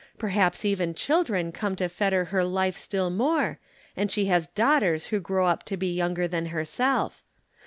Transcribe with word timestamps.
Perhaps 0.17 0.65
even 0.65 0.95
children 0.95 1.51
come 1.51 1.75
to 1.75 1.87
fetter 1.87 2.25
her 2.33 2.43
life 2.43 2.75
still 2.75 3.11
more 3.11 3.59
and 3.95 4.11
she 4.11 4.25
has 4.25 4.47
daughters 4.47 5.05
who 5.13 5.19
grow 5.19 5.45
up 5.45 5.61
to 5.61 5.77
be 5.77 5.93
younger 5.93 6.27
than 6.27 6.47
herself. 6.47 7.21